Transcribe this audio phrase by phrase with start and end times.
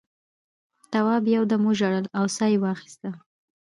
[0.91, 3.09] تواب یو دم وژړل او سا یې واخیسته.